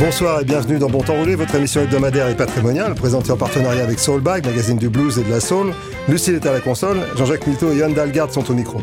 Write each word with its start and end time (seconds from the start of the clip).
Bonsoir 0.00 0.40
et 0.40 0.44
bienvenue 0.44 0.78
dans 0.78 0.88
Bon 0.88 1.00
Temps 1.00 1.14
Roulé, 1.14 1.34
votre 1.34 1.56
émission 1.56 1.80
hebdomadaire 1.80 2.28
et 2.28 2.36
patrimoniale, 2.36 2.94
présentée 2.94 3.32
en 3.32 3.36
partenariat 3.36 3.82
avec 3.82 3.98
Soulbag, 3.98 4.46
magazine 4.46 4.76
du 4.76 4.88
blues 4.88 5.18
et 5.18 5.24
de 5.24 5.30
la 5.30 5.40
soul. 5.40 5.72
Lucille 6.08 6.36
est 6.36 6.46
à 6.46 6.52
la 6.52 6.60
console, 6.60 6.98
Jean-Jacques 7.16 7.48
Milto 7.48 7.72
et 7.72 7.78
Yann 7.78 7.92
Dalgard 7.92 8.32
sont 8.32 8.48
au 8.48 8.54
micro. 8.54 8.80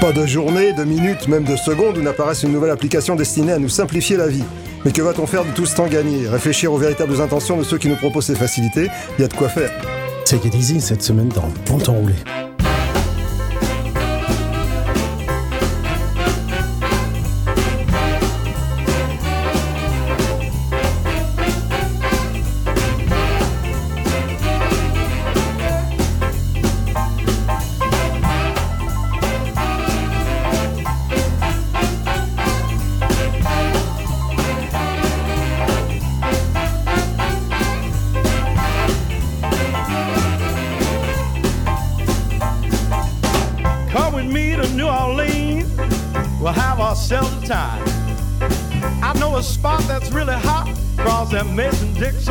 Pas 0.00 0.12
de 0.12 0.24
journée, 0.24 0.72
de 0.72 0.84
minutes, 0.84 1.26
même 1.26 1.42
de 1.42 1.56
secondes 1.56 1.98
où 1.98 2.02
n'apparaisse 2.02 2.44
une 2.44 2.52
nouvelle 2.52 2.70
application 2.70 3.16
destinée 3.16 3.52
à 3.52 3.58
nous 3.58 3.68
simplifier 3.68 4.16
la 4.16 4.28
vie. 4.28 4.44
Mais 4.84 4.92
que 4.92 5.02
va-t-on 5.02 5.26
faire 5.26 5.44
de 5.44 5.50
tout 5.50 5.66
ce 5.66 5.74
temps 5.74 5.88
gagné? 5.88 6.28
Réfléchir 6.28 6.72
aux 6.72 6.78
véritables 6.78 7.20
intentions 7.20 7.56
de 7.56 7.64
ceux 7.64 7.78
qui 7.78 7.88
nous 7.88 7.96
proposent 7.96 8.26
ces 8.26 8.36
facilités? 8.36 8.88
Il 9.18 9.22
y 9.22 9.24
a 9.24 9.28
de 9.28 9.34
quoi 9.34 9.48
faire. 9.48 9.72
Take 10.26 10.46
it 10.46 10.54
easy 10.54 10.80
cette 10.80 11.02
semaine 11.02 11.28
dans 11.28 11.48
Bon 11.66 11.78
Temps 11.78 11.94
Roulé. 11.94 12.14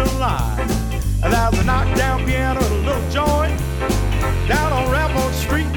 Mason-Dixon 0.03 0.19
line. 0.19 0.59
And 1.23 1.33
there's 1.33 1.59
a 1.59 1.63
knockdown 1.63 2.25
piano 2.25 2.59
and 2.61 2.73
a 2.73 2.91
little 2.91 3.09
joint 3.09 3.57
down 4.47 4.73
on 4.73 4.91
Rampart 4.91 5.33
Street 5.33 5.67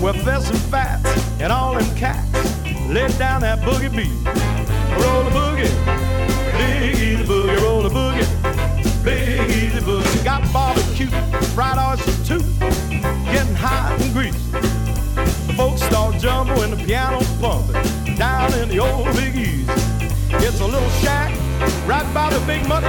where 0.00 0.12
there's 0.12 0.46
some 0.46 0.56
fats 0.56 1.08
and 1.40 1.52
all 1.52 1.74
them 1.74 1.96
cats 1.96 2.32
let 2.88 3.16
down 3.18 3.42
that 3.42 3.60
boogie 3.60 3.94
beat. 3.94 4.10
Roll 5.02 5.24
the 5.24 5.30
boogie, 5.30 5.70
big 6.58 6.94
easy 6.98 7.24
boogie, 7.24 7.62
roll 7.62 7.82
the 7.82 7.88
boogie, 7.88 9.04
big 9.04 9.50
easy 9.50 9.78
boogie. 9.80 10.24
Got 10.24 10.52
barbecue, 10.52 11.08
fried 11.54 11.78
oysters 11.78 12.26
too, 12.26 12.40
getting 13.26 13.54
hot 13.54 13.96
and 14.00 14.12
greasy. 14.12 14.38
The 15.46 15.54
folks 15.56 15.82
start 15.82 16.18
jumping 16.18 16.56
when 16.56 16.70
the 16.70 16.76
piano's 16.76 17.28
pumping 17.40 18.16
down 18.16 18.52
in 18.54 18.68
the 18.68 18.78
old 18.80 19.06
Big 19.16 19.36
Easy. 19.36 19.64
It's 20.30 20.60
a 20.60 20.66
little 20.66 20.90
shack 21.00 21.32
right 21.86 22.06
by 22.12 22.30
the 22.30 22.44
big 22.46 22.66
money. 22.68 22.86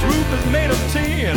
Its 0.00 0.14
roof 0.14 0.32
is 0.32 0.52
made 0.52 0.70
of 0.70 0.92
tin. 0.92 1.36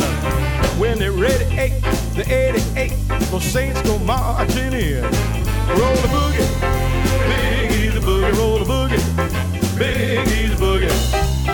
When 0.78 0.96
they're 0.96 1.10
ready, 1.10 1.44
eight, 1.58 1.82
the 2.14 2.24
88, 2.28 2.92
those 3.30 3.42
saints 3.42 3.82
go 3.82 3.98
marching 3.98 4.72
in. 4.72 5.02
Roll 5.02 5.96
the 5.96 6.08
boogie, 6.14 6.46
big 7.26 7.72
easy 7.72 7.98
boogie, 7.98 8.38
roll 8.38 8.58
the 8.60 8.64
boogie, 8.64 9.78
big 9.78 10.28
easy 10.28 10.54
boogie. 10.54 11.51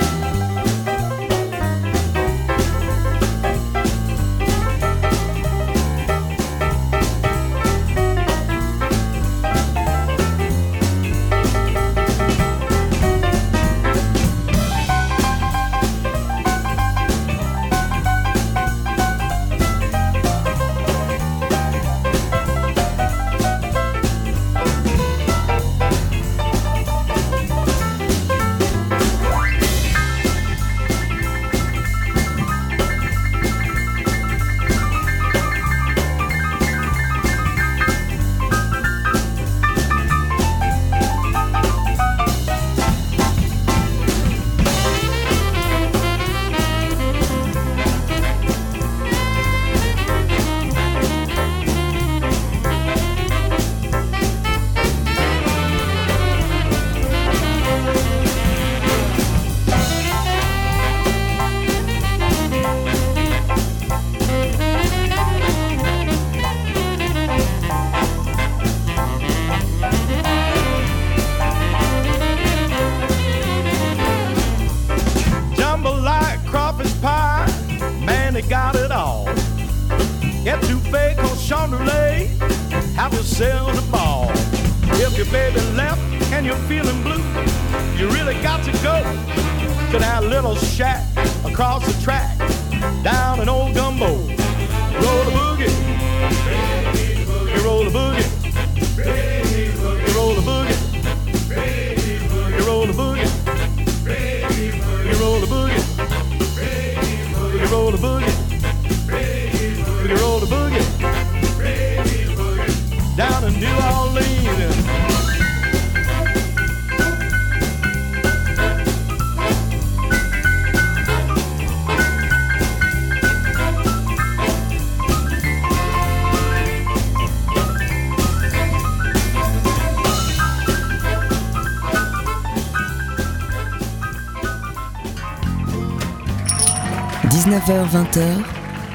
19h-20h, 137.68 138.44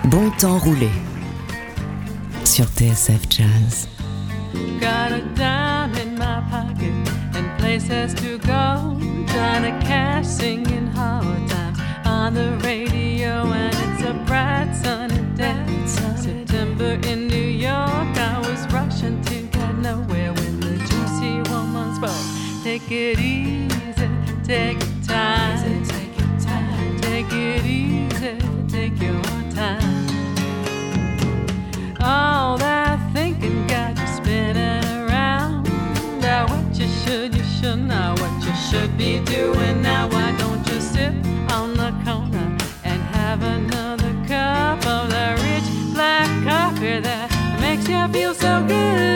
bon 0.05 0.31
temps 0.39 0.57
roulé. 0.57 0.89
Sur 2.43 2.65
TSF 2.65 3.21
Jazz. 3.29 3.87
Got 4.79 5.11
a 5.11 5.21
dime 5.35 5.93
in 6.01 6.17
my 6.17 6.41
pocket 6.49 7.07
and 7.35 7.55
places 7.59 8.15
to 8.15 8.39
go. 8.39 8.97
Trying 9.27 9.61
to 9.61 9.85
cash 9.85 10.25
singing 10.25 10.87
hard 10.87 11.47
times 11.47 11.77
on 12.03 12.33
the 12.33 12.57
radio, 12.63 13.45
and 13.53 13.75
it's 13.75 14.09
a 14.09 14.13
bright 14.25 14.73
sunny 14.73 15.21
day. 15.35 15.53
September 15.85 16.97
in 17.07 17.27
New 17.27 17.35
York, 17.35 18.17
I 18.17 18.39
was 18.39 18.65
rushing 18.73 19.21
to 19.21 19.43
get 19.55 19.77
nowhere 19.77 20.33
when 20.33 20.59
the 20.59 20.77
juicy 20.77 21.47
woman 21.51 21.93
spoke. 21.93 22.63
Take 22.63 22.89
it 22.89 23.19
easy, 23.19 24.09
take 24.43 24.79
your 24.79 25.03
time. 25.03 25.43
Be 38.97 39.19
doing 39.19 39.81
now? 39.81 40.07
Why 40.09 40.35
don't 40.37 40.67
you 40.69 40.79
sit 40.81 41.13
on 41.51 41.73
the 41.73 41.91
corner 42.03 42.57
and 42.83 43.01
have 43.17 43.41
another 43.43 44.13
cup 44.27 44.85
of 44.85 45.09
the 45.09 45.27
rich 45.45 45.93
black 45.93 46.27
coffee 46.43 46.99
that 46.99 47.29
makes 47.61 47.87
you 47.87 48.07
feel 48.09 48.33
so 48.33 48.65
good? 48.67 49.12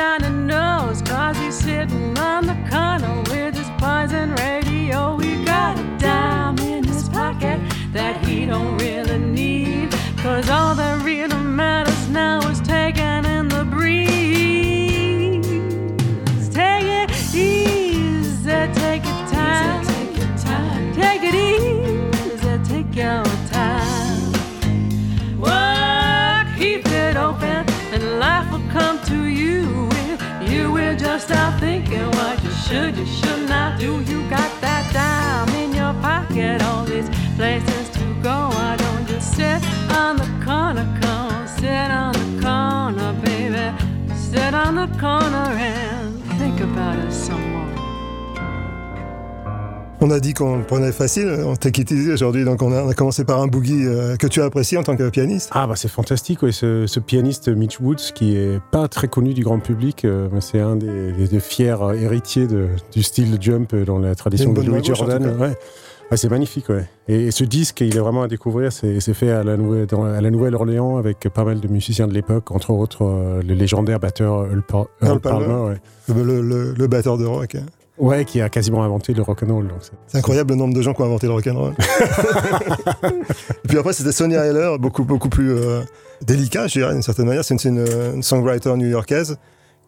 I 0.00 0.16
know 0.18 0.37
should, 32.68 32.98
you 32.98 33.06
should 33.06 33.48
not 33.48 33.80
do. 33.80 34.02
You 34.02 34.17
On 50.00 50.12
a 50.12 50.20
dit 50.20 50.32
qu'on 50.32 50.62
prenait 50.62 50.92
facile, 50.92 51.28
on 51.44 51.54
it 51.54 51.90
easy 51.90 52.12
aujourd'hui, 52.12 52.44
donc 52.44 52.62
on 52.62 52.70
a, 52.72 52.84
on 52.84 52.88
a 52.88 52.94
commencé 52.94 53.24
par 53.24 53.40
un 53.42 53.48
boogie 53.48 53.84
euh, 53.84 54.14
que 54.16 54.28
tu 54.28 54.40
as 54.40 54.44
apprécié 54.44 54.78
en 54.78 54.84
tant 54.84 54.94
que 54.96 55.08
pianiste. 55.10 55.50
Ah 55.52 55.66
bah 55.66 55.74
c'est 55.74 55.88
fantastique, 55.88 56.42
ouais, 56.44 56.52
ce, 56.52 56.86
ce 56.86 57.00
pianiste 57.00 57.48
Mitch 57.48 57.80
Woods 57.80 58.12
qui 58.14 58.36
est 58.36 58.60
pas 58.70 58.86
très 58.86 59.08
connu 59.08 59.34
du 59.34 59.42
grand 59.42 59.58
public, 59.58 60.04
euh, 60.04 60.28
mais 60.32 60.40
c'est 60.40 60.60
un 60.60 60.76
des, 60.76 61.12
des- 61.12 61.26
des 61.26 61.40
fiers 61.40 61.74
héritiers 62.00 62.46
de- 62.46 62.68
du 62.92 63.02
style 63.02 63.38
jump 63.40 63.74
dans 63.74 63.98
la 63.98 64.14
tradition 64.14 64.52
de 64.52 64.62
Louis 64.62 64.84
Jordan. 64.84 65.36
Ouais. 65.40 65.56
C'est 66.16 66.30
magnifique, 66.30 66.68
ouais. 66.70 66.88
Et, 67.08 67.24
et 67.26 67.30
ce 67.32 67.42
disque, 67.44 67.80
il 67.82 67.94
est 67.94 68.00
vraiment 68.00 68.22
à 68.22 68.28
découvrir. 68.28 68.72
C'est 68.72 69.00
fait 69.12 69.30
à 69.30 69.42
la, 69.42 69.56
Nouvelle-Orléans 69.58 70.96
avec 70.96 71.18
pas 71.28 71.44
mal 71.44 71.60
de 71.60 71.68
musiciens 71.68 72.06
de 72.06 72.14
l'époque, 72.14 72.50
entre 72.52 72.70
autres 72.70 73.02
euh, 73.04 73.42
le 73.42 73.52
légendaire 73.54 73.98
batteur 74.00 74.46
Earl, 74.46 74.62
Palmer. 75.20 75.20
Palmer, 75.20 75.54
ouais. 75.70 75.80
Le, 76.14 76.22
le- 76.22 76.40
le- 76.40 76.72
le 76.78 76.86
batteur 76.86 77.18
de 77.18 77.26
rock. 77.26 77.56
hein. 77.56 77.66
Ouais, 77.98 78.24
qui 78.24 78.40
a 78.40 78.48
quasiment 78.48 78.84
inventé 78.84 79.12
le 79.12 79.22
rock'n'roll. 79.22 79.68
c'est- 80.06 80.18
incroyable 80.18 80.50
le 80.52 80.56
nombre 80.56 80.74
de 80.74 80.82
gens 80.82 80.94
qui 80.94 81.02
ont 81.02 81.06
inventé 81.06 81.26
le 81.26 81.32
rock'n'roll. 81.32 81.74
Et 83.64 83.68
puis 83.68 83.78
après, 83.78 83.92
c'était 83.92 84.12
Sonia 84.12 84.44
Heller, 84.44 84.78
beaucoup, 84.78 85.04
beaucoup 85.04 85.28
plus 85.28 85.52
euh, 85.52 85.80
délicat, 86.24 86.66
je 86.66 86.78
dirais, 86.78 86.92
d'une 86.92 87.02
certaine 87.02 87.26
manière. 87.26 87.44
C'est 87.44 87.54
une, 87.54 87.58
c'est 87.60 87.68
une, 88.14 88.22
songwriter 88.22 88.74
new-yorkaise. 88.76 89.36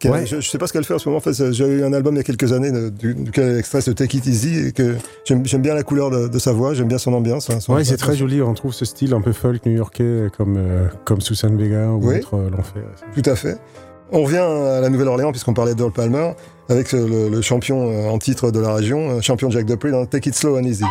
Ouais. 0.03 0.25
Je 0.25 0.37
ne 0.37 0.41
sais 0.41 0.57
pas 0.57 0.65
ce 0.65 0.73
qu'elle 0.73 0.83
fait 0.83 0.95
en 0.95 0.99
ce 0.99 1.07
moment. 1.07 1.19
En 1.19 1.21
fait, 1.21 1.51
j'ai 1.51 1.63
eu 1.67 1.83
un 1.83 1.93
album 1.93 2.15
il 2.15 2.17
y 2.17 2.21
a 2.21 2.23
quelques 2.23 2.51
années 2.53 2.71
de- 2.71 2.89
du- 2.89 3.13
duquel 3.13 3.59
extrait 3.59 3.81
ce 3.81 3.91
Take 3.91 4.17
It 4.17 4.25
Easy 4.25 4.67
et 4.67 4.71
que 4.71 4.95
j'aime 5.25 5.43
bien 5.61 5.75
la 5.75 5.83
couleur 5.83 6.09
de, 6.09 6.27
de 6.27 6.39
sa 6.39 6.53
voix, 6.53 6.73
j'aime 6.73 6.87
bien 6.87 6.97
son 6.97 7.13
ambiance. 7.13 7.51
hein, 7.51 7.59
son- 7.59 7.75
Ouais, 7.75 7.83
c'est 7.83 7.97
très 7.97 8.15
joli. 8.15 8.41
On 8.41 8.55
trouve 8.55 8.73
ce 8.73 8.83
style 8.83 9.13
un 9.13 9.21
peu 9.21 9.31
folk 9.31 9.63
new-yorkais 9.63 10.29
comme, 10.35 10.55
euh, 10.57 10.87
comme 11.05 11.21
Susan 11.21 11.55
Vega 11.55 11.89
ou 11.89 11.99
Oui. 12.07 12.17
autre 12.17 12.35
euh, 12.35 12.49
l'ont 12.49 12.63
fait. 12.63 13.21
Tout 13.21 13.29
à 13.29 13.35
fait. 13.35 13.57
On 14.13 14.23
revient 14.23 14.37
à 14.37 14.81
la 14.81 14.89
Nouvelle-Orléans, 14.89 15.31
puisqu'on 15.31 15.53
parlait 15.53 15.73
d'Earl 15.73 15.91
Palmer, 15.91 16.33
avec 16.67 16.91
le, 16.91 17.29
le 17.29 17.41
champion 17.41 17.91
euh, 17.91 18.09
en 18.09 18.17
titre 18.17 18.51
de 18.51 18.59
la 18.59 18.73
région, 18.73 19.09
euh, 19.09 19.21
champion 19.21 19.49
Jack 19.49 19.65
Dupree, 19.65 19.91
dans 19.91 20.05
Take 20.05 20.29
It 20.29 20.35
Slow 20.35 20.57
and 20.57 20.63
Easy. 20.63 20.83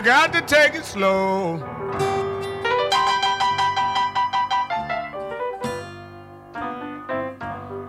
You 0.00 0.06
got 0.06 0.32
to 0.32 0.40
take 0.40 0.74
it 0.74 0.86
slow. 0.86 1.56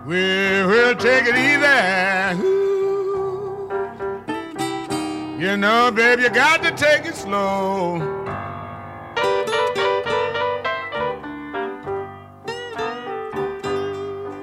We 0.06 0.66
will 0.72 0.94
take 0.96 1.24
it 1.26 1.38
easy. 1.38 2.38
You 5.42 5.56
know, 5.56 5.90
baby, 5.92 6.24
you 6.24 6.30
got 6.32 6.62
to 6.64 6.72
take 6.72 7.06
it 7.06 7.16
slow. 7.16 8.00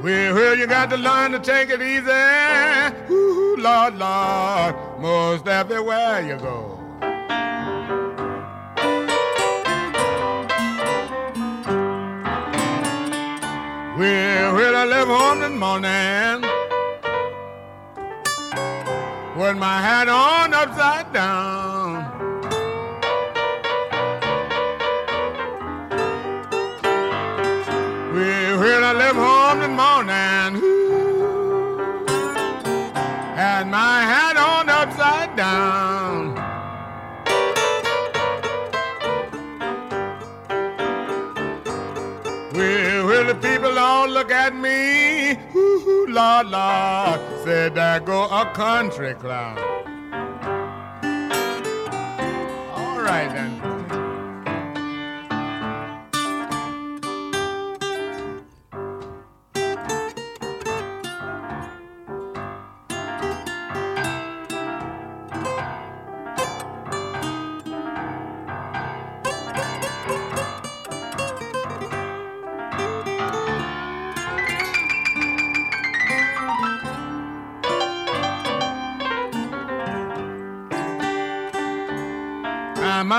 Well, 0.02 0.56
you 0.56 0.66
got 0.66 0.88
to 0.88 0.96
learn 0.96 1.32
to 1.32 1.38
take 1.38 1.68
it 1.68 1.82
easy. 1.82 3.12
Ooh, 3.12 3.56
Lord, 3.58 3.98
Lord, 3.98 4.74
most 5.00 5.46
everywhere 5.46 6.26
you 6.26 6.38
go. 6.38 6.77
Well, 13.98 14.54
well, 14.54 14.76
I 14.76 14.84
left 14.84 15.08
home 15.08 15.40
this 15.40 15.50
morning 15.58 16.42
with 19.36 19.56
my 19.56 19.82
hat 19.82 20.08
on 20.08 20.54
upside 20.54 21.12
down. 21.12 22.17
Look 44.18 44.32
at 44.32 44.52
me, 44.52 45.38
ooh, 45.54 46.06
Lord, 46.08 46.48
Lord, 46.48 47.20
said 47.44 47.76
there 47.76 48.00
go 48.00 48.24
a 48.24 48.50
country 48.52 49.14
clown. 49.14 49.56
All 52.74 53.00
right 53.00 53.30
then. 53.32 53.57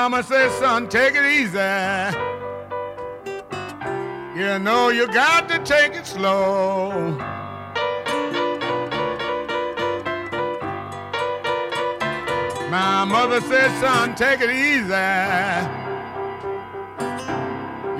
Mama 0.09 0.23
says, 0.23 0.51
son, 0.53 0.89
take 0.89 1.13
it 1.13 1.23
easy. 1.23 1.53
You 4.35 4.57
know 4.57 4.89
you 4.89 5.05
got 5.05 5.47
to 5.49 5.59
take 5.59 5.93
it 5.93 6.07
slow. 6.07 7.11
My 12.71 13.05
mother 13.05 13.39
says, 13.41 13.71
son, 13.79 14.15
take 14.15 14.41
it 14.41 14.49
easy. 14.49 14.87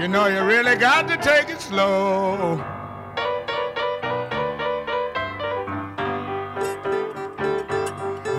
You 0.01 0.07
know 0.07 0.25
you 0.25 0.41
really 0.41 0.77
got 0.77 1.07
to 1.09 1.17
take 1.17 1.49
it 1.49 1.61
slow. 1.61 2.78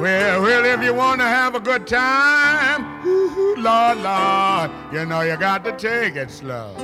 Well, 0.00 0.40
well, 0.40 0.64
if 0.64 0.83
you 0.83 0.95
want 0.95 1.21
to 1.21 1.26
have 1.26 1.54
a 1.54 1.61
good 1.61 1.87
time, 1.87 3.07
ooh, 3.07 3.54
Lord, 3.59 3.99
Lord, 3.99 4.71
you 4.95 5.04
know 5.04 5.21
you 5.21 5.37
got 5.37 5.62
to 5.64 5.73
take 5.76 6.16
it 6.16 6.30
slow. 6.30 6.75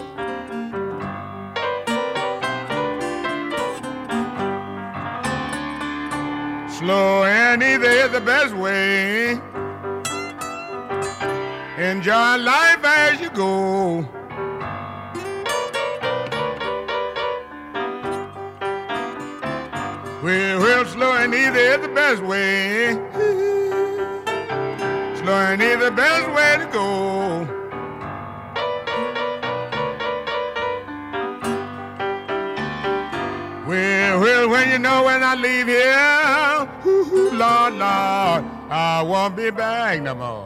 Slow 6.68 7.25
and 7.25 7.62
easy 7.62 7.87
is 7.87 8.11
the 8.11 8.20
best 8.20 8.54
way. 8.54 9.30
Enjoy 11.78 12.37
life 12.37 12.85
as 12.85 13.18
you 13.18 13.30
go. 13.30 14.06
Well, 20.23 20.61
well, 20.61 20.85
slow 20.85 21.12
and 21.12 21.32
easy 21.35 21.49
is 21.49 21.80
the 21.80 21.88
best 21.94 22.23
way. 22.23 23.05
And 25.28 25.61
easy 25.61 25.75
the 25.76 25.90
best 25.90 26.28
way 26.37 26.64
to 26.64 26.66
go. 26.73 27.47
Well, 33.66 34.21
well, 34.21 34.49
when 34.49 34.71
you 34.71 34.78
know 34.78 35.02
when 35.02 35.25
I 35.25 35.35
leave 35.35 35.66
here, 35.66 36.68
Lord, 37.33 37.73
Lord, 37.75 38.45
I 38.71 39.02
won't 39.04 39.35
be 39.35 39.50
back 39.50 40.00
no 40.02 40.14
more. 40.14 40.45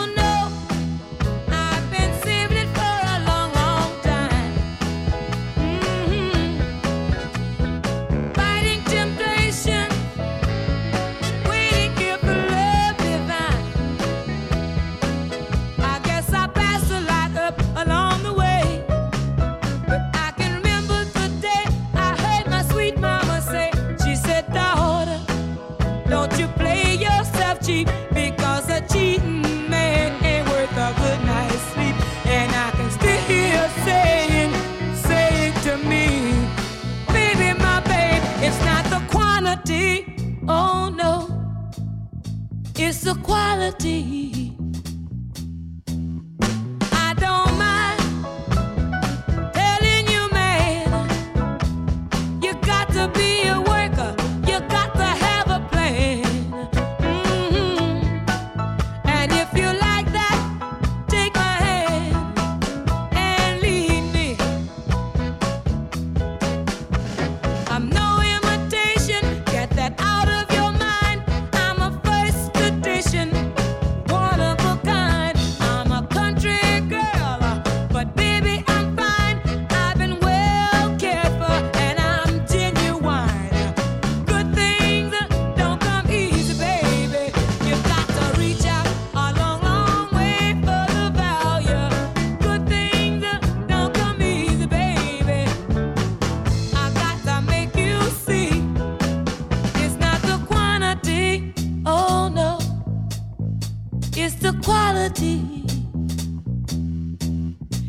quality. 105.01 105.63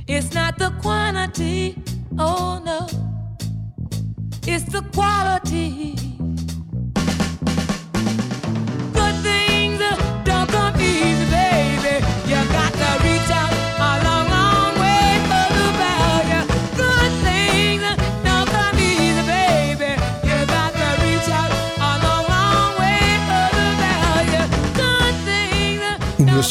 It's 0.08 0.32
not 0.34 0.58
the 0.58 0.70
quantity, 0.80 1.76
oh 2.18 2.60
no, 2.64 2.86
it's 4.46 4.64
the 4.64 4.82
quality. 4.94 6.01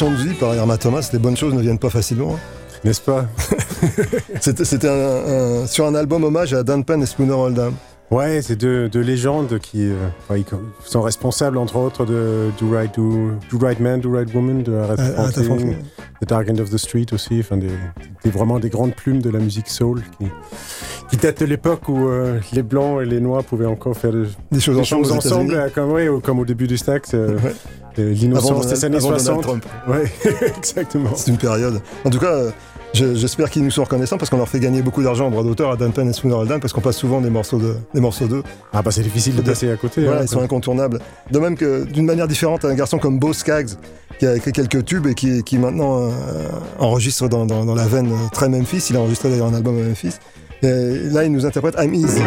Leçon 0.06 0.12
de 0.12 0.30
vie 0.30 0.34
par 0.36 0.56
Irma 0.56 0.78
Thomas, 0.78 1.08
les 1.14 1.20
bonnes 1.20 1.38
choses 1.38 1.54
ne 1.54 1.62
viennent 1.62 1.78
pas 1.80 1.90
facilement. 1.90 2.34
hein. 2.36 2.40
N'est-ce 2.84 3.02
pas? 3.02 3.26
C'était 4.42 4.88
un- 4.88 5.62
un- 5.64 5.68
sur 5.68 5.86
un 5.86 5.94
album 5.94 6.24
hommage 6.24 6.54
à 6.54 6.64
Dan 6.64 6.84
Penn 6.84 7.02
et 7.04 7.06
Spooner 7.06 7.34
Oldham. 7.34 7.74
Ouais, 8.10 8.42
c'est 8.42 8.56
deux, 8.58 8.90
deux 8.90 9.00
légendes 9.02 9.60
qui 9.60 9.90
euh, 9.90 9.96
sont 10.84 11.02
responsables, 11.02 11.58
entre 11.58 11.78
autres, 11.78 12.06
de 12.06 12.50
Do 12.60 12.70
Right, 12.72 12.94
Do, 12.96 13.32
Do 13.52 13.58
Right 13.66 13.80
Man, 13.80 14.02
Do 14.02 14.12
Right 14.12 14.34
Woman, 14.34 14.64
de 14.64 14.74
Aretha 14.74 15.04
Aretha 15.04 15.44
Franklin, 15.44 15.44
Franklin. 15.46 15.78
The 16.22 16.28
Dark 16.28 16.50
End 16.50 16.60
of 16.60 16.70
the 16.70 16.78
Street 16.78 17.08
aussi, 17.14 17.40
enfin, 17.40 17.58
des, 17.58 17.70
des- 18.24 18.30
vraiment 18.30 18.60
des 18.60 18.70
grandes 18.70 18.94
plumes 18.96 19.22
de 19.22 19.30
la 19.32 19.40
musique 19.40 19.68
soul 19.68 20.04
qui, 20.20 20.28
qui 21.10 21.18
datent 21.18 21.40
de 21.40 21.46
l'époque 21.46 21.90
où 21.90 22.08
euh, 22.08 22.40
les 22.54 22.62
blancs 22.62 23.02
et 23.02 23.06
les 23.06 23.20
noirs 23.20 23.44
pouvaient 23.44 23.66
encore 23.66 23.98
faire 23.98 24.12
de- 24.12 24.28
Des 24.52 24.60
choses 24.60 24.76
des 24.76 24.82
ensemble 24.82 25.06
choses 25.06 25.14
ensemble, 25.18 25.56
euh, 25.56 25.70
comme, 25.74 25.92
ouais, 25.92 26.08
comme 26.24 26.40
au 26.40 26.46
début 26.46 26.68
du 26.68 26.78
Stax, 26.78 27.14
euh, 27.16 27.38
Ouais. 27.40 27.54
euh, 28.00 28.14
l'innocence 28.14 28.68
des 28.68 28.86
années 28.86 28.98
avant 28.98 29.08
Donald 29.10 29.26
60. 29.26 29.42
Trump. 29.42 29.66
Ouais, 29.88 30.04
exactement. 30.58 31.10
C'est 31.16 31.32
une 31.32 31.38
période. 31.38 31.82
En 32.06 32.10
tout 32.12 32.20
cas, 32.20 32.38
J'espère 32.94 33.50
qu'ils 33.50 33.64
nous 33.64 33.72
sont 33.72 33.84
reconnaissants 33.84 34.18
parce 34.18 34.30
qu'on 34.30 34.38
leur 34.38 34.50
fait 34.50 34.60
gagner 34.60 34.82
beaucoup 34.82 35.02
d'argent 35.02 35.28
en 35.28 35.32
droit 35.32 35.44
d'auteur 35.44 35.72
à 35.72 35.78
Dunpen 35.78 36.10
et 36.10 36.14
Spooner 36.14 36.36
Holden 36.36 36.60
parce 36.60 36.74
qu'on 36.74 36.82
passe 36.82 36.98
souvent 36.98 37.22
des 37.22 37.30
morceaux 37.30 37.58
de, 37.58 37.76
des 37.94 38.02
morceaux 38.02 38.28
d'eux. 38.28 38.44
Ah 38.74 38.82
bah 38.82 38.92
c'est 38.92 39.02
difficile 39.02 39.36
de, 39.36 39.42
passer 39.42 39.72
à 39.72 39.78
côté. 39.78 40.04
Voilà, 40.04 40.22
hein. 40.22 40.24
ils 40.24 40.30
sont 40.30 40.42
incontournables. 40.42 41.00
De 41.32 41.40
même 41.40 41.56
que 41.56 41.86
d'une 41.86 42.06
manière 42.06 42.28
différente, 42.28 42.66
un 42.66 42.76
garçon 42.76 42.98
comme 42.98 43.18
Beau 43.18 43.34
Skaggs 43.34 43.70
qui 44.20 44.28
a 44.28 44.36
écrit 44.36 44.52
quelques 44.52 44.86
tubes 44.86 45.08
et 45.08 45.16
qui, 45.16 45.58
maintenant 45.58 46.02
euh, 46.02 46.10
enregistre 46.80 47.28
dans, 47.28 47.46
dans, 47.46 47.76
la 47.76 47.88
veine 47.88 48.12
euh, 48.12 48.30
très 48.32 48.50
Memphis. 48.50 48.88
Il 48.90 48.98
a 48.98 49.00
enregistré 49.00 49.30
d'ailleurs 49.30 49.48
un 49.48 49.54
album 49.54 49.80
à 49.80 49.84
Memphis. 49.84 50.16
Là, 50.62 51.24
il 51.24 51.32
nous 51.32 51.46
interprète 51.46 51.76
I'm 51.80 51.94
Easy. 51.94 52.22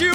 you 0.00 0.12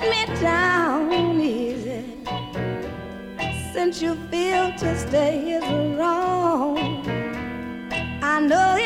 Let 0.00 0.28
me 0.28 0.40
down 0.40 1.40
easy 1.40 2.04
since 3.72 4.00
you 4.00 4.14
feel 4.30 4.72
to 4.78 4.98
stay 4.98 5.52
is 5.52 5.98
wrong. 5.98 6.78
I 8.22 8.40
know 8.40 8.79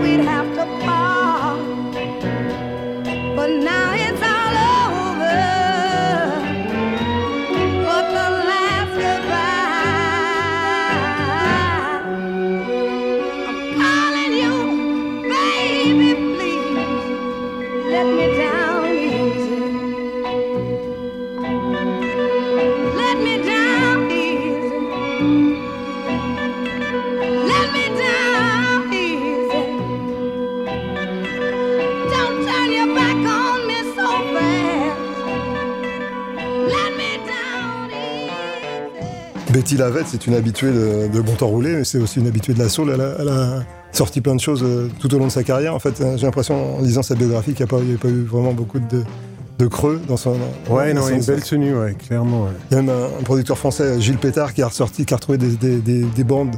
euh, 0.00 0.37
Lavette, 39.78 40.06
c'est 40.08 40.26
une 40.26 40.34
habituée 40.34 40.72
de, 40.72 41.08
de 41.12 41.20
Bon 41.20 41.34
Temps 41.34 41.48
Roulé, 41.48 41.74
mais 41.76 41.84
c'est 41.84 41.98
aussi 41.98 42.20
une 42.20 42.26
habituée 42.26 42.54
de 42.54 42.58
la 42.58 42.68
soul. 42.68 42.90
Elle 42.94 43.00
a, 43.00 43.14
elle 43.18 43.28
a 43.28 43.62
sorti 43.92 44.20
plein 44.20 44.34
de 44.34 44.40
choses 44.40 44.62
euh, 44.62 44.88
tout 45.00 45.12
au 45.14 45.18
long 45.18 45.26
de 45.26 45.32
sa 45.32 45.42
carrière. 45.44 45.74
En 45.74 45.78
fait, 45.78 46.00
euh, 46.00 46.16
j'ai 46.16 46.26
l'impression, 46.26 46.76
en 46.78 46.80
lisant 46.82 47.02
sa 47.02 47.14
biographie, 47.14 47.54
qu'il 47.54 47.64
n'y 47.66 47.70
a, 47.72 47.74
a 47.74 47.98
pas 47.98 48.08
eu 48.08 48.22
vraiment 48.24 48.52
beaucoup 48.52 48.78
de, 48.78 49.02
de 49.58 49.66
creux 49.66 50.00
dans 50.08 50.16
son. 50.16 50.36
Ouais, 50.68 50.92
dans 50.94 51.00
non, 51.00 51.06
son- 51.06 51.14
une 51.14 51.22
belle 51.24 51.42
tenue, 51.42 51.76
ouais, 51.78 51.94
clairement. 51.94 52.44
ouais. 52.44 52.50
Il 52.70 52.74
y 52.74 52.78
a 52.78 52.82
même 52.82 52.94
un, 52.94 53.20
un 53.20 53.22
producteur 53.22 53.56
français, 53.58 54.00
Gilles 54.00 54.18
Pétard, 54.18 54.52
qui 54.54 54.62
a 54.62 54.68
ressorti, 54.68 55.04
qui 55.04 55.14
a 55.14 55.16
retrouvé 55.16 55.38
des, 55.38 55.48
des- 55.56 55.78
des- 55.78 56.04
des 56.04 56.24
bandes 56.24 56.56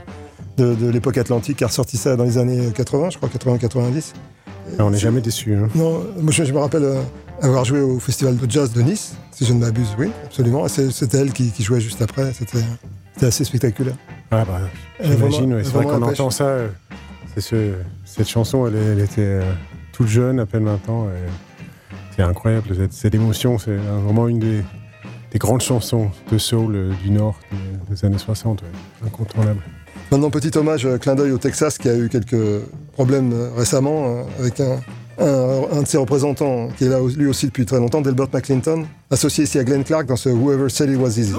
de, 0.57 0.75
de 0.75 0.89
l'époque 0.89 1.17
atlantique, 1.19 1.59
qui 1.59 1.65
a 1.65 1.69
ressorti 1.69 1.97
ça 1.97 2.17
dans 2.17 2.25
les 2.25 2.37
années 2.39 2.71
80, 2.75 3.11
je 3.11 3.17
crois, 3.19 3.29
80-90. 3.29 4.13
Ah, 4.79 4.85
on 4.85 4.91
n'est 4.91 4.99
jamais 4.99 5.21
déçu. 5.21 5.55
Hein. 5.55 5.69
Non, 5.75 6.05
moi 6.21 6.31
je, 6.33 6.45
je 6.45 6.53
me 6.53 6.59
rappelle 6.59 6.85
euh, 6.85 7.01
avoir 7.43 7.65
joué 7.65 7.81
au 7.81 7.99
festival 7.99 8.37
de 8.37 8.51
jazz 8.51 8.73
de 8.73 8.83
Nice, 8.83 9.15
si 9.33 9.45
je 9.45 9.53
ne 9.53 9.59
m'abuse, 9.61 9.89
oui, 9.99 10.11
absolument. 10.27 10.67
C'était 10.69 11.19
elle 11.19 11.33
qui, 11.33 11.51
qui 11.51 11.63
jouait 11.65 11.81
juste 11.81 12.03
après, 12.03 12.33
c'était 12.39 12.59
c'était 13.21 13.27
assez 13.27 13.45
spectaculaire. 13.45 13.97
Ah 14.31 14.45
bah, 14.47 14.61
j'imagine, 15.03 15.55
ouais. 15.55 15.65
c'est 15.65 15.73
vrai 15.73 15.85
qu'on 15.85 16.01
entend 16.03 16.31
ça. 16.31 16.45
euh, 16.45 16.69
c'est 17.35 17.43
ce- 17.43 17.75
cette 18.07 18.29
chanson, 18.29 18.67
elle, 18.67 18.77
elle 18.77 19.01
était 19.01 19.21
euh, 19.21 19.53
toute 19.93 20.09
jeune, 20.09 20.41
à 20.41 20.47
peine 20.47 20.65
20 20.65 20.89
ans. 20.89 21.09
C'est 22.17 22.23
incroyable, 22.23 22.75
cette, 22.75 22.93
cette 22.95 23.15
émotion. 23.15 23.59
C'est 23.59 23.77
vraiment 23.77 24.27
une 24.27 24.39
des, 24.39 24.63
des 25.33 25.39
grandes 25.39 25.61
chansons 25.61 26.11
de 26.33 26.39
soul 26.39 26.75
euh, 26.75 26.93
du 27.05 27.11
Nord 27.11 27.39
des, 27.53 27.95
des 27.95 28.05
années 28.07 28.17
60. 28.19 28.63
ouais. 28.63 28.69
Incontournable. 29.07 29.61
Maintenant, 30.11 30.31
petit 30.31 30.57
hommage, 30.57 30.89
clin 31.01 31.15
d'œil 31.15 31.31
au 31.33 31.39
Texas 31.39 31.77
qui 31.77 31.89
a 31.91 31.97
eu 31.97 32.09
quelques 32.09 32.63
problèmes 32.95 33.33
récemment 33.57 34.07
euh, 34.07 34.23
avec 34.41 34.59
un, 34.61 34.81
un- 35.19 35.79
un 35.79 35.83
de 35.83 35.87
ses 35.87 35.99
représentants 35.99 36.69
qui 36.79 36.85
est 36.85 36.89
là 36.89 36.99
lui 37.17 37.27
aussi 37.27 37.47
depuis 37.47 37.67
très 37.67 37.79
longtemps, 37.79 38.01
Delbert 38.01 38.29
McClinton, 38.33 38.87
associé 39.11 39.45
ici 39.45 39.59
à 39.59 39.65
Glenn 39.65 39.85
Clark 39.85 40.07
dans 40.07 40.17
ce 40.17 40.31
Whoever 40.31 40.69
Said 40.71 40.89
It 40.91 40.99
Was 40.99 41.11
Easy. 41.19 41.35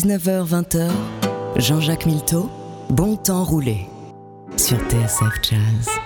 19h-20h, 0.00 0.88
Jean-Jacques 1.56 2.06
Milteau, 2.06 2.48
Bon 2.88 3.16
temps 3.16 3.44
roulé 3.44 3.86
sur 4.56 4.78
TSF 4.88 5.42
Jazz. 5.42 5.99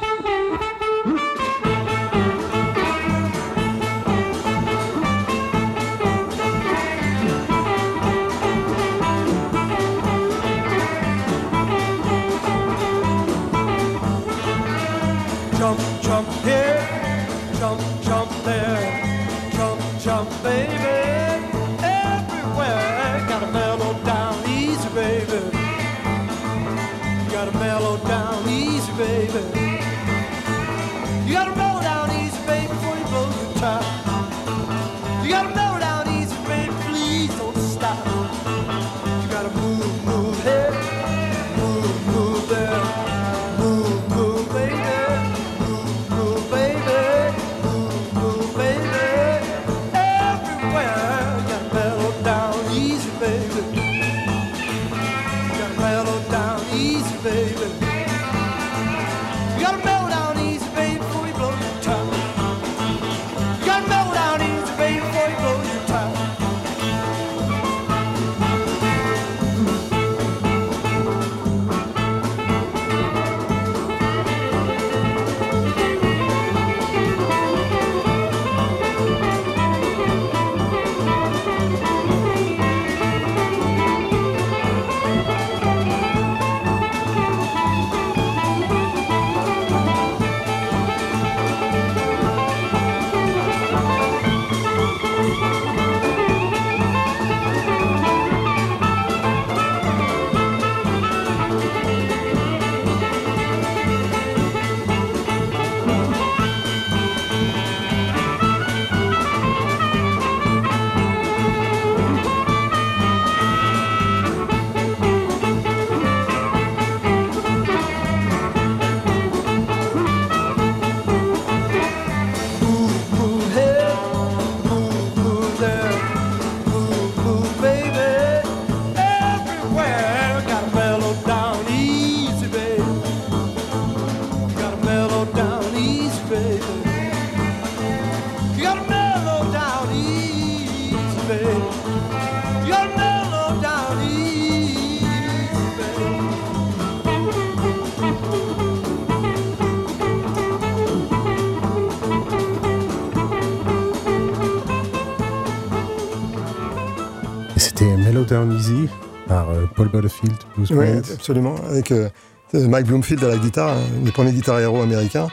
Paul 159.89 160.01
Butterfield, 160.03 160.35
Blues 160.57 160.71
Oui, 160.73 160.87
absolument. 161.15 161.55
Avec 161.69 161.91
euh, 161.93 162.09
Mike 162.53 162.87
Bloomfield 162.87 163.23
à 163.25 163.29
la 163.29 163.37
guitare, 163.37 163.77
un 164.01 164.05
des 164.05 164.13
premiers 164.13 164.33
guitares 164.33 164.61
héros 164.61 164.81
américains, 164.83 165.29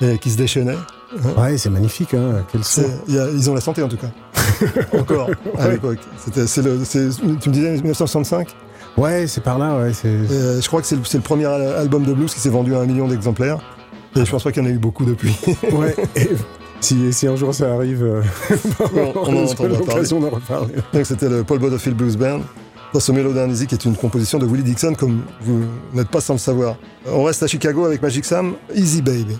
et 0.00 0.18
qui 0.18 0.30
se 0.30 0.36
déchaînait. 0.36 0.76
Ouais, 1.38 1.56
c'est 1.56 1.70
magnifique, 1.70 2.14
hein. 2.14 2.44
Quel 2.52 2.64
son. 2.64 2.82
C'est- 2.82 2.98
il 3.08 3.14
y 3.14 3.18
a- 3.18 3.28
ils 3.30 3.48
ont 3.48 3.54
la 3.54 3.60
santé 3.60 3.82
en 3.82 3.88
tout 3.88 3.96
cas. 3.96 4.10
Encore 4.98 5.30
à 5.58 5.68
l'époque. 5.68 5.98
Le- 6.36 7.36
tu 7.38 7.48
me 7.48 7.52
disais 7.54 7.72
1965 7.72 8.48
Ouais, 8.96 9.26
c'est 9.26 9.42
par 9.42 9.58
là, 9.58 9.76
ouais. 9.78 9.92
Euh, 10.04 10.60
Je 10.60 10.66
crois 10.68 10.80
que 10.80 10.86
c'est 10.86 10.96
le, 10.96 11.02
le 11.12 11.20
premier 11.20 11.44
al- 11.46 11.76
album 11.76 12.04
de 12.04 12.12
blues 12.12 12.32
qui 12.32 12.40
s'est 12.40 12.48
vendu 12.48 12.74
à 12.74 12.80
un 12.80 12.86
million 12.86 13.06
d'exemplaires. 13.08 13.58
Et 14.16 14.24
je 14.24 14.30
pense 14.30 14.42
pas 14.42 14.50
qu'il 14.52 14.62
y 14.62 14.66
en 14.66 14.68
a 14.68 14.72
eu 14.72 14.78
beaucoup 14.78 15.04
depuis. 15.04 15.36
Ouais. 15.72 15.94
et 16.16 16.30
si, 16.80 17.12
si 17.12 17.26
un 17.26 17.36
jour 17.36 17.54
ça 17.54 17.72
arrive, 17.74 18.02
euh, 18.02 18.22
on, 18.94 19.12
on 19.20 19.36
en 19.36 19.44
aura 19.44 19.68
l'occasion 19.68 20.20
d'en 20.20 20.30
reparler. 20.30 20.74
Donc 20.94 21.04
c'était 21.06 21.28
le 21.28 21.44
Paul 21.44 21.58
Butterfield 21.58 21.96
Blues 21.96 22.16
Band 22.16 22.40
ce 22.94 23.12
Mellow 23.12 23.32
Down 23.32 23.50
Easy 23.50 23.66
qui 23.66 23.74
est 23.74 23.84
une 23.84 23.96
composition 23.96 24.38
de 24.38 24.46
Willie 24.46 24.62
Dixon 24.62 24.94
comme 24.94 25.22
vous 25.42 25.64
n'êtes 25.92 26.08
pas 26.08 26.20
sans 26.20 26.34
le 26.34 26.38
savoir. 26.38 26.76
On 27.06 27.24
reste 27.24 27.42
à 27.42 27.46
Chicago 27.46 27.84
avec 27.84 28.00
Magic 28.02 28.24
Sam, 28.24 28.54
Easy 28.74 29.02
Baby. 29.02 29.36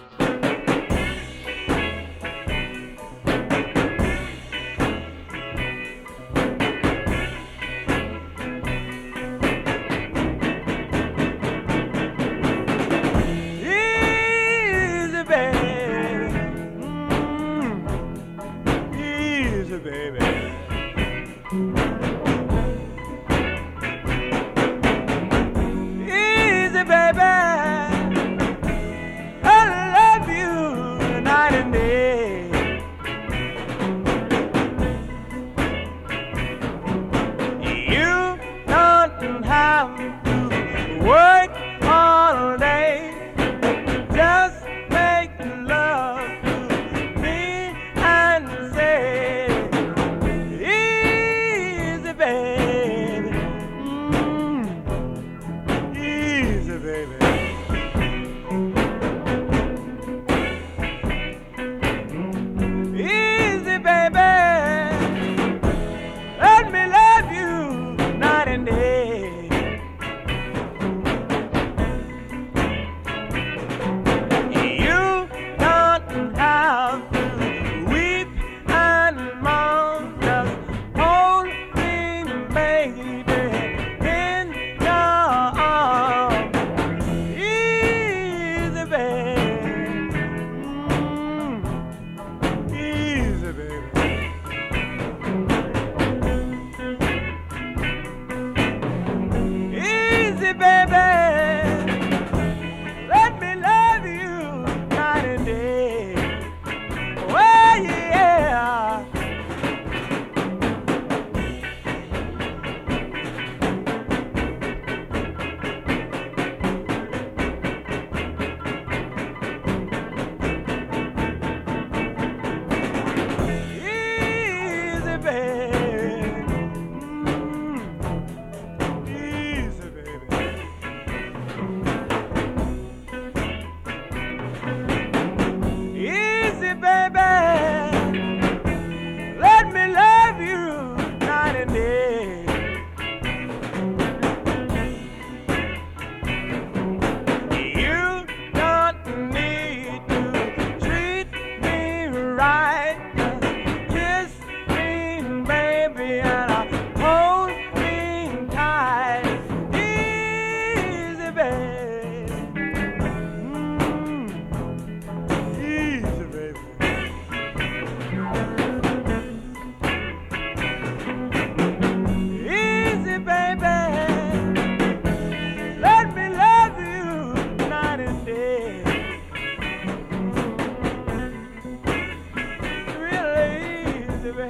Le 184.39 184.45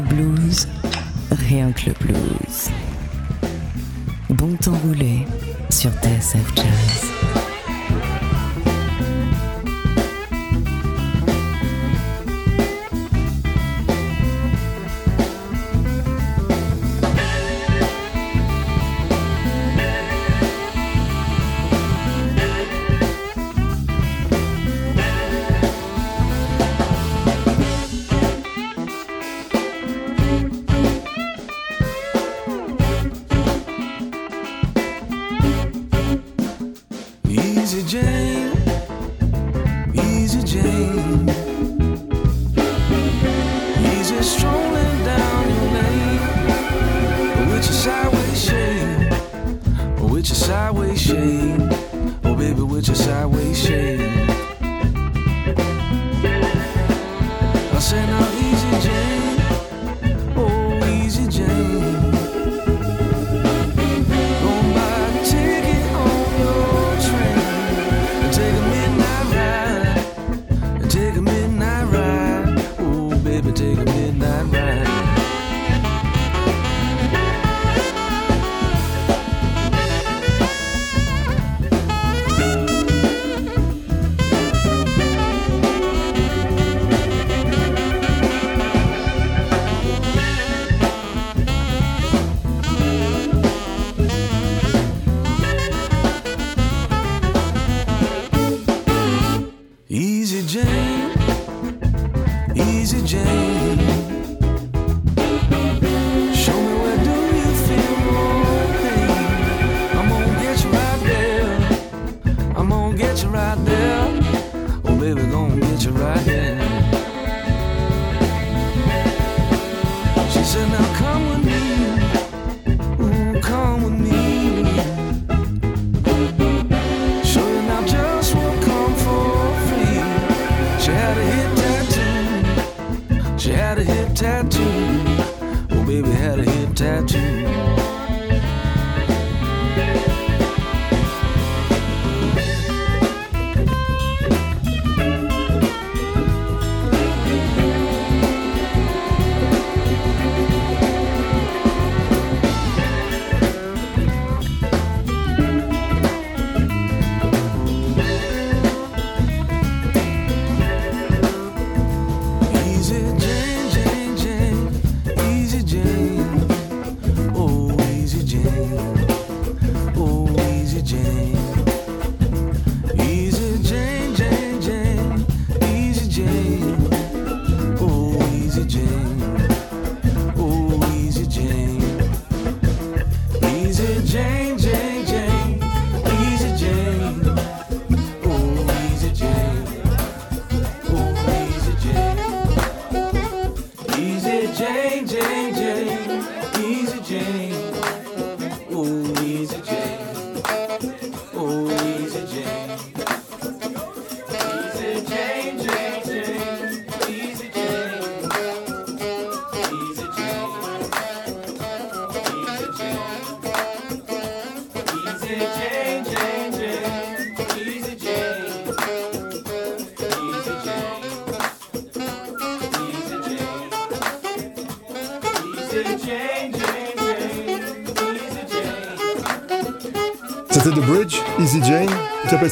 blues, 0.00 0.66
rien 1.30 1.70
que 1.70 1.86
le 1.86 1.92
blues. 2.00 2.70
Bon 4.30 4.56
temps 4.56 4.72
roulé 4.72 5.24
sur 5.70 5.92
TSF 5.92 6.52
Jazz. 6.56 7.11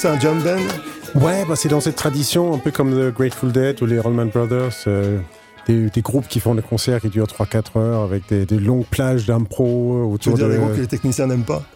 Tu 0.01 0.07
ça 0.07 0.13
un 0.15 0.19
jump 0.19 0.43
band 0.43 1.21
Ouais, 1.21 1.45
bah 1.47 1.57
c'est 1.57 1.69
dans 1.69 1.81
cette 1.81 1.97
tradition, 1.97 2.55
un 2.55 2.59
peu 2.59 2.71
comme 2.71 2.93
The 2.93 3.13
Grateful 3.15 3.53
Dead 3.53 3.83
ou 3.83 3.87
les 3.87 3.99
Allman 3.99 4.29
Brothers, 4.33 4.73
euh, 4.87 5.19
des, 5.67 5.91
des 5.91 6.01
groupes 6.01 6.27
qui 6.27 6.41
font 6.41 6.55
des 6.55 6.63
concerts 6.63 7.03
qui 7.03 7.11
durent 7.11 7.27
3-4 7.27 7.79
heures 7.79 8.01
avec 8.03 8.23
des, 8.31 8.47
des 8.47 8.59
longues 8.59 8.87
plages 8.87 9.27
d'impro 9.27 10.17
Tu 10.19 10.31
veux 10.31 10.35
autour 10.35 10.35
dire 10.39 10.47
de. 10.47 10.53
des 10.53 10.59
groupes 10.59 10.75
que 10.77 10.81
les 10.81 10.87
techniciens 10.87 11.27
n'aiment 11.27 11.45
pas 11.45 11.63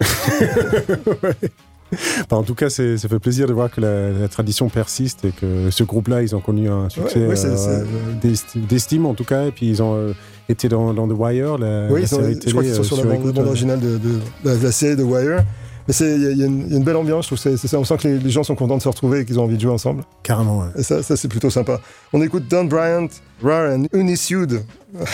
Enfin, 1.92 2.36
en 2.38 2.42
tout 2.44 2.54
cas, 2.54 2.70
c'est- 2.70 2.96
ça 2.96 3.08
fait 3.08 3.18
plaisir 3.18 3.46
de 3.46 3.52
voir 3.52 3.70
que 3.70 3.80
la, 3.82 4.10
la 4.10 4.28
tradition 4.28 4.70
persiste 4.70 5.26
et 5.26 5.30
que 5.30 5.70
ce 5.70 5.84
groupe-là, 5.84 6.22
ils 6.22 6.34
ont 6.34 6.40
connu 6.40 6.68
un 6.70 6.88
succès 6.88 7.20
Ouais, 7.20 7.26
ouais, 7.28 7.36
c'est- 7.36 7.48
euh, 7.48 7.56
c'est- 7.56 8.26
d'esti- 8.26 8.58
d'estime 8.60 9.04
en 9.06 9.12
tout 9.14 9.24
cas, 9.24 9.44
et 9.48 9.50
puis 9.52 9.68
ils 9.68 9.82
ont 9.82 9.94
euh, 9.94 10.12
été 10.48 10.68
dans, 10.70 10.94
dans 10.94 11.06
The 11.06 11.12
Wire, 11.14 11.58
la, 11.58 11.88
Oui, 11.90 12.00
la 12.00 12.06
je 12.06 12.14
crois 12.14 12.24
télé, 12.24 12.38
qu'ils 12.40 12.50
sont 12.74 12.80
euh, 12.80 12.82
sur 12.84 12.96
la 13.04 13.14
bande, 13.16 13.38
originale 13.38 13.80
de, 13.80 13.98
de- 13.98 14.20
de 14.58 14.64
la 14.64 14.72
série 14.72 14.96
de 14.96 15.02
Wire. 15.02 15.44
Mais 15.86 15.92
c'est- 15.94 16.14
il 16.16 16.22
y, 16.22 16.26
a- 16.26 16.30
y 16.30 16.42
une 16.46 16.62
il 16.66 16.70
y 16.70 16.74
a 16.74 16.76
une 16.78 16.84
belle 16.84 16.96
ambiance, 16.96 17.24
je 17.24 17.28
trouve. 17.28 17.38
c'est- 17.38 17.56
c'est 17.56 17.68
ça, 17.68 17.78
on 17.78 17.84
sent 17.84 17.96
que 17.98 18.08
les, 18.08 18.18
les 18.18 18.30
gens 18.30 18.42
sont 18.42 18.54
contents 18.54 18.76
de 18.78 18.82
se 18.82 18.88
retrouver 18.88 19.20
et 19.20 19.24
qu'ils 19.24 19.38
ont 19.38 19.44
envie 19.44 19.56
de 19.56 19.60
jouer 19.60 19.72
ensemble. 19.72 20.02
Carrément, 20.22 20.60
ouais. 20.60 20.68
Et 20.78 20.82
ça, 20.82 21.02
ça 21.02 21.16
c'est 21.16 21.28
plutôt 21.28 21.50
sympa. 21.50 21.80
On 22.12 22.22
écoute 22.22 22.44
Don 22.48 22.64
Bryant, 22.64 23.08
Rare 23.42 23.72
and 23.74 23.84
Unissued 23.92 24.62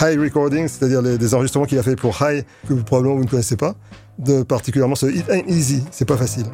High 0.01 0.19
Recording, 0.21 0.69
c'est-à-dire 0.69 1.03
les- 1.03 1.19
des 1.19 1.35
enregistrements 1.35 1.65
qu'il 1.67 1.79
a 1.79 1.83
fait 1.83 1.97
pour 1.97 2.17
High, 2.23 2.45
que 2.69 2.75
vous, 2.75 2.85
probablement 2.85 3.17
vous 3.17 3.25
ne 3.25 3.29
connaissez 3.31 3.57
pas. 3.57 3.75
De, 4.19 4.43
particulièrement 4.43 4.95
ce 4.97 5.07
It 5.07 5.25
Ain't 5.31 5.49
Easy, 5.49 5.83
c'est 5.91 6.05
pas 6.05 6.17
facile. 6.19 6.45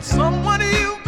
That 0.00 0.04
someone 0.06 0.60
you've 0.60 0.99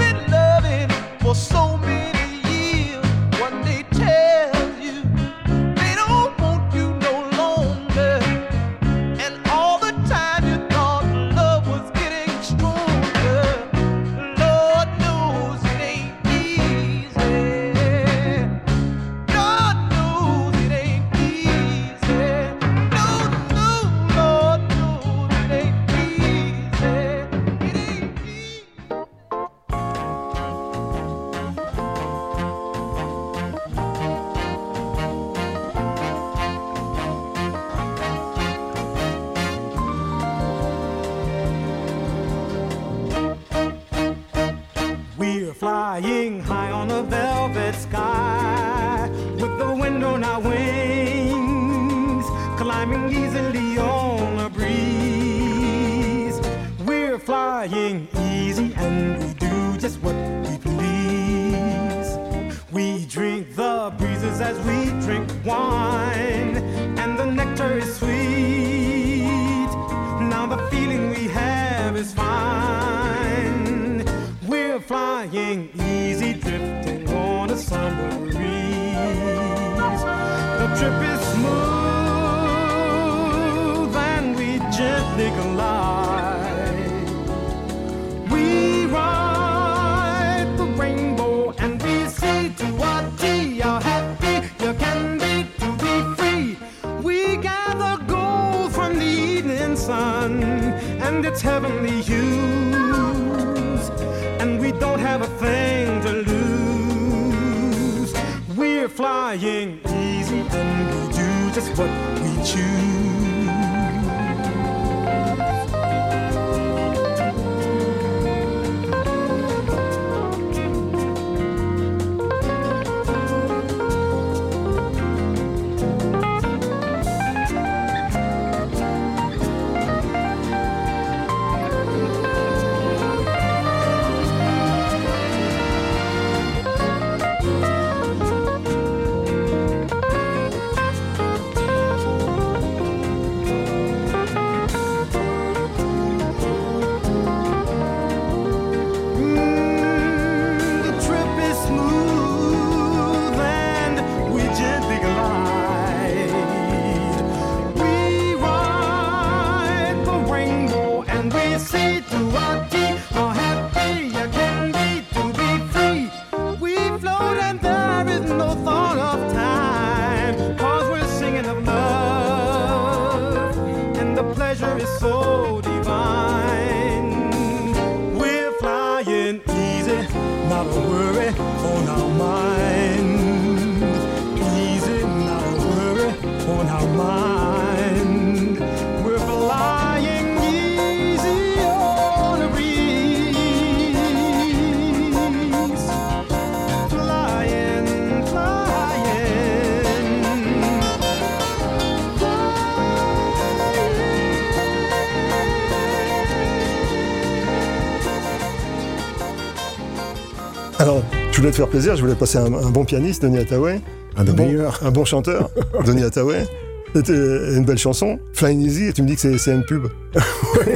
voulais 211.43 211.51
te 211.51 211.57
faire 211.57 211.68
plaisir, 211.68 211.97
je 211.97 212.03
voulais 212.03 212.14
passer 212.14 212.38
un, 212.38 212.53
un 212.53 212.70
bon 212.70 212.84
pianiste, 212.84 213.22
Denis 213.22 213.38
Hathaway. 213.38 213.80
Un 214.16 214.24
des 214.24 214.32
bon, 214.32 214.47
meilleurs. 214.47 214.78
Un 214.84 214.90
bon 214.93 215.05
chanteur, 215.05 215.51
Denis 215.86 216.05
Hathaway. 216.05 216.47
C'était 216.95 217.14
une 217.57 217.64
belle 217.64 217.78
chanson, 217.78 218.18
Flying 218.34 218.61
Easy, 218.61 218.84
et 218.88 218.93
tu 218.93 219.01
me 219.03 219.07
dis 219.09 219.16
que 219.16 219.36
c'est- 219.38 219.53
une 219.53 219.64
pub. 219.64 219.86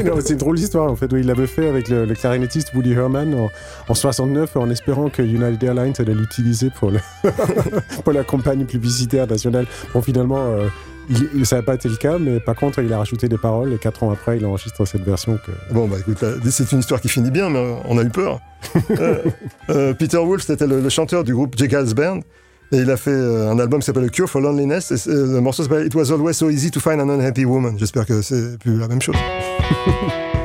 Non, 0.04 0.14
c'est 0.20 0.32
une 0.32 0.38
drôle 0.38 0.56
d'histoire 0.56 0.90
en 0.90 0.96
fait. 0.96 1.12
Oui, 1.12 1.20
il 1.20 1.26
l'avait 1.26 1.46
fait 1.46 1.68
avec 1.68 1.88
le, 1.88 2.04
le 2.06 2.14
clarinettiste 2.14 2.72
Woody 2.74 2.92
Herman 2.94 3.34
en, 3.34 3.48
en 3.88 3.94
69 3.94 4.56
en 4.56 4.68
espérant 4.70 5.08
que 5.10 5.22
United 5.22 5.62
Airlines 5.62 5.92
allait 5.98 6.14
l'utiliser 6.14 6.70
pour, 6.70 6.90
le 6.90 6.98
pour 8.02 8.12
la 8.12 8.24
campagne 8.24 8.64
publicitaire 8.64 9.26
nationale. 9.26 9.66
Bon, 9.94 10.00
finalement, 10.02 10.38
euh, 10.38 10.66
ça 11.44 11.56
n'a 11.56 11.62
pas 11.62 11.74
été 11.74 11.88
le 11.88 11.96
cas, 11.96 12.18
mais 12.18 12.40
par 12.40 12.56
contre, 12.56 12.82
il 12.82 12.92
a 12.92 12.98
rajouté 12.98 13.28
des 13.28 13.38
paroles 13.38 13.72
et 13.72 13.78
quatre 13.78 14.02
ans 14.02 14.10
après, 14.10 14.38
il 14.38 14.46
enregistre 14.46 14.84
cette 14.84 15.02
version. 15.02 15.38
Que... 15.44 15.52
Bon, 15.72 15.86
bah 15.86 15.96
écoute, 15.98 16.24
c'est 16.50 16.72
une 16.72 16.80
histoire 16.80 17.00
qui 17.00 17.08
finit 17.08 17.30
bien, 17.30 17.50
mais 17.50 17.58
euh, 17.58 17.74
on 17.84 17.98
a 17.98 18.02
eu 18.02 18.10
peur. 18.10 18.40
Euh, 18.90 19.22
euh, 19.70 19.94
Peter 19.94 20.16
Wolf, 20.16 20.44
c'était 20.44 20.66
le, 20.66 20.88
chanteur 20.88 21.24
du 21.24 21.34
groupe 21.34 21.56
Jekyll's 21.56 21.94
Band. 21.94 22.20
Et 22.72 22.78
il 22.78 22.90
a 22.90 22.96
fait 22.96 23.12
un 23.12 23.58
album 23.58 23.80
qui 23.80 23.86
s'appelle 23.86 24.10
Cure 24.10 24.28
for 24.28 24.40
Loneliness. 24.40 25.06
Le 25.06 25.40
morceau 25.40 25.62
s'appelle 25.62 25.86
It 25.86 25.94
Was 25.94 26.10
Always 26.10 26.34
So 26.34 26.50
Easy 26.50 26.70
to 26.70 26.80
Find 26.80 27.00
an 27.00 27.08
Unhappy 27.08 27.44
Woman. 27.44 27.78
J'espère 27.78 28.06
que 28.06 28.22
c'est 28.22 28.58
plus 28.58 28.76
la 28.76 28.88
même 28.88 29.02
chose. 29.02 29.16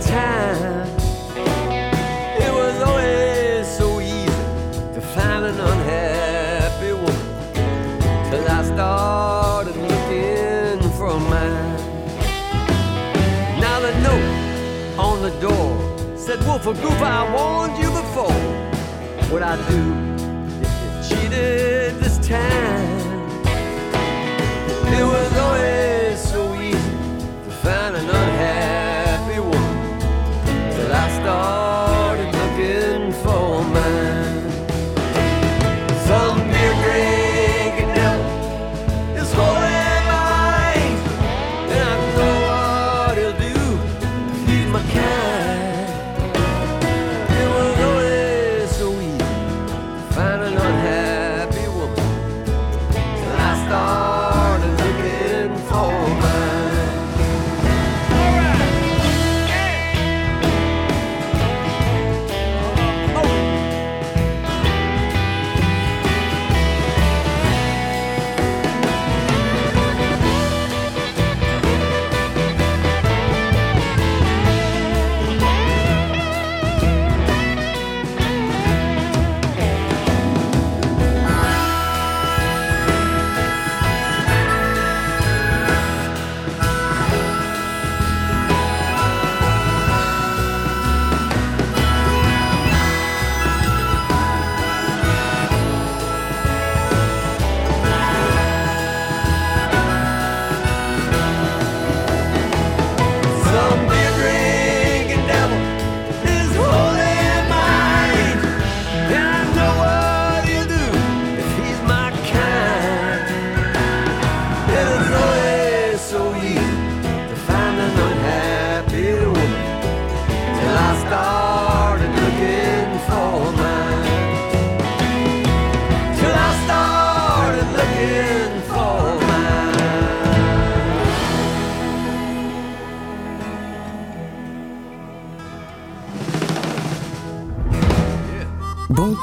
time. 0.00 0.88
It 2.46 2.52
was 2.52 2.82
always 2.82 3.66
so 3.66 4.00
easy 4.00 4.26
to 4.94 5.00
find 5.14 5.44
an 5.44 5.58
unhappy 5.58 6.92
woman 6.92 7.26
till 8.30 8.46
I 8.48 8.62
started 8.64 9.76
looking 9.76 10.90
for 10.98 11.18
mine. 11.18 11.76
Now 13.60 13.80
the 13.80 13.92
note 14.06 14.98
on 14.98 15.22
the 15.22 15.30
door 15.40 16.16
said, 16.16 16.38
Wolf 16.46 16.66
of 16.66 16.80
Goof, 16.82 17.00
I 17.00 17.22
warned 17.34 17.76
you 17.82 17.90
before. 17.90 18.40
What 19.30 19.42
I 19.42 19.56
do 19.70 19.82
if 20.62 20.72
you 20.82 20.90
cheated 21.08 21.94
this 22.00 22.18
time? 22.26 23.04
It 24.88 25.04
was 25.04 25.36
always 25.36 25.95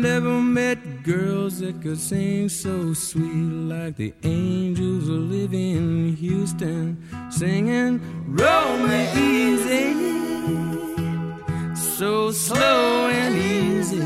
never 0.00 0.40
met 0.40 1.02
girls 1.02 1.60
that 1.60 1.82
could 1.82 2.00
sing 2.00 2.48
so 2.48 2.94
sweet 2.94 3.52
like 3.68 3.96
the 3.96 4.14
angels 4.22 5.06
who 5.06 5.18
live 5.18 5.52
in 5.52 6.16
Houston, 6.16 6.96
singing 7.30 8.00
"Roll 8.26 8.88
Easy," 9.14 9.92
so 11.74 12.30
slow 12.32 13.08
and 13.08 13.36
easy. 13.36 14.00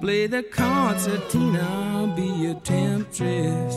Play 0.00 0.26
the 0.26 0.42
concertina, 0.42 1.66
I'll 1.94 2.06
be 2.08 2.28
your 2.44 2.60
temptress, 2.60 3.76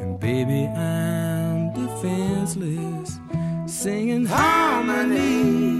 and 0.00 0.18
baby 0.18 0.66
I'm 0.68 1.74
defenseless, 1.74 3.18
singing 3.66 4.24
harmony 4.24 5.77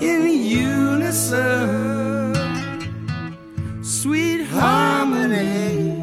in 0.00 0.28
unison, 0.28 2.34
sweet 3.82 4.44
harmony. 4.44 5.96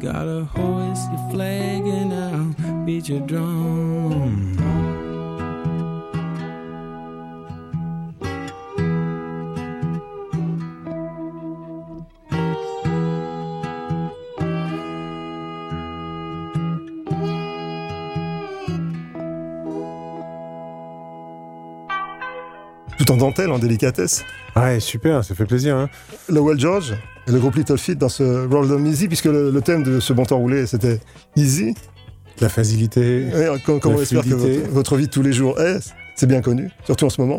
Got 0.00 0.26
a 0.26 0.44
hoist, 0.44 1.08
your 1.10 1.30
flag, 1.30 1.86
and 1.86 2.14
I'll 2.14 2.54
beat 2.84 3.08
your 3.08 3.20
drum. 3.26 4.55
Tout 23.06 23.12
en 23.12 23.16
dentelle, 23.16 23.50
en 23.50 23.58
délicatesse. 23.58 24.24
Ouais, 24.54 24.80
super, 24.80 25.24
ça 25.24 25.34
fait 25.34 25.44
plaisir. 25.46 25.76
Hein. 25.76 25.88
Lowell 26.28 26.58
George 26.58 26.94
et 27.28 27.32
le 27.32 27.38
groupe 27.38 27.56
Little 27.56 27.78
Feat 27.78 27.98
dans 27.98 28.08
ce 28.08 28.46
Roll 28.48 28.68
Them 28.68 28.86
Easy, 28.86 29.06
puisque 29.08 29.26
le, 29.26 29.50
le 29.50 29.60
thème 29.62 29.82
de 29.82 30.00
ce 30.00 30.12
bon 30.12 30.24
temps 30.24 30.38
roulé, 30.38 30.66
c'était 30.66 31.00
Easy. 31.36 31.74
La 32.40 32.48
facilité. 32.48 33.28
Ouais, 33.34 33.48
comme, 33.64 33.80
comme 33.80 33.92
La 33.92 33.98
on 33.98 34.02
espère 34.02 34.22
que 34.22 34.28
votre, 34.34 34.70
votre 34.70 34.96
vie 34.96 35.06
de 35.06 35.10
tous 35.10 35.22
les 35.22 35.32
jours 35.32 35.58
est, 35.60 35.78
c'est 36.16 36.26
bien 36.26 36.42
connu, 36.42 36.70
surtout 36.84 37.06
en 37.06 37.10
ce 37.10 37.20
moment. 37.20 37.38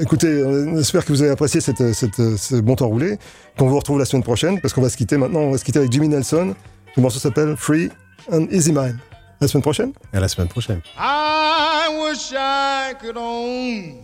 Écoutez, 0.00 0.42
on 0.44 0.78
espère 0.78 1.04
que 1.04 1.12
vous 1.12 1.22
avez 1.22 1.32
apprécié 1.32 1.60
cette, 1.60 1.92
cette- 1.92 2.36
ce 2.36 2.56
bon 2.60 2.76
temps 2.76 2.86
roulé, 2.88 3.18
qu'on 3.58 3.68
vous 3.68 3.76
retrouve 3.78 3.98
la 3.98 4.04
semaine 4.04 4.22
prochaine, 4.22 4.60
parce 4.60 4.72
qu'on 4.72 4.80
va 4.82 4.88
se 4.88 4.96
quitter 4.96 5.16
maintenant, 5.16 5.40
on 5.40 5.50
va 5.50 5.58
se 5.58 5.64
quitter 5.64 5.80
avec 5.80 5.90
Jimmy 5.92 6.08
Nelson. 6.08 6.54
Le 6.96 7.02
morceau 7.02 7.18
s'appelle 7.18 7.56
Free 7.56 7.90
and 8.32 8.46
Easy 8.50 8.72
Mind. 8.72 8.96
À 9.40 9.44
la 9.44 9.48
semaine 9.48 9.62
prochaine. 9.62 9.92
À 10.12 10.20
la 10.20 10.28
semaine 10.28 10.48
prochaine. 10.48 10.80
I 10.98 11.88
wish 12.08 12.32
I 12.32 12.94
could 13.00 13.16
own 13.16 13.94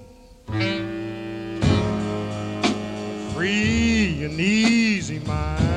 free 3.35 4.25
and 4.25 4.41
easy 4.41 5.19
mind. 5.21 5.74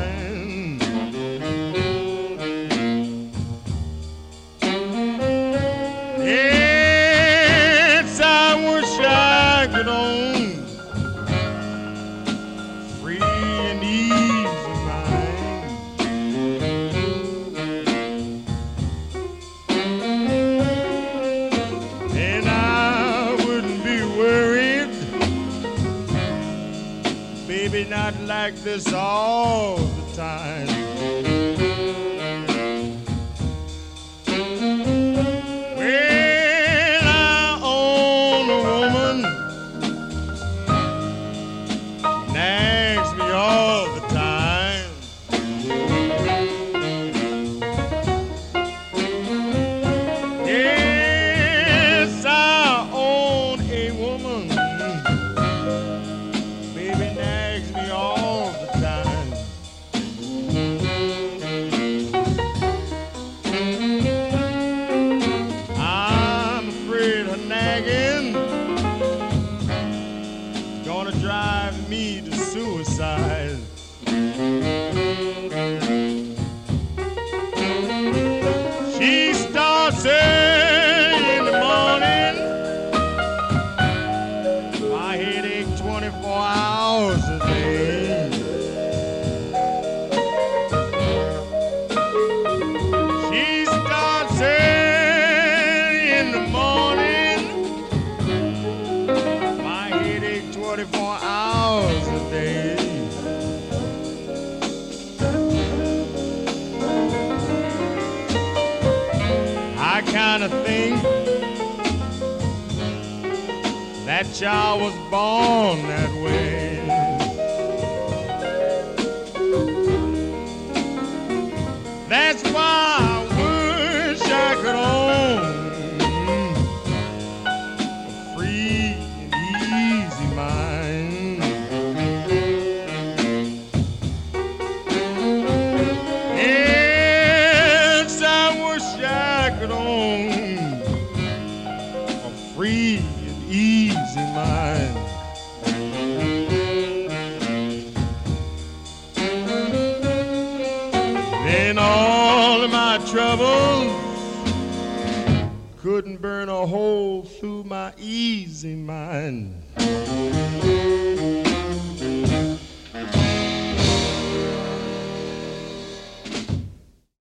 Not 28.12 28.22
like 28.22 28.56
this 28.64 28.94
all 28.94 29.76
the 29.78 30.16
time. 30.16 30.77